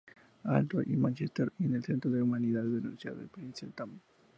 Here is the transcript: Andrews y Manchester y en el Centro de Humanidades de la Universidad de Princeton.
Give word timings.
Andrews 0.45 0.87
y 0.87 0.97
Manchester 0.97 1.53
y 1.59 1.65
en 1.65 1.75
el 1.75 1.83
Centro 1.83 2.09
de 2.09 2.23
Humanidades 2.23 2.71
de 2.71 2.77
la 2.77 2.79
Universidad 2.85 3.13
de 3.13 3.27
Princeton. 3.27 4.01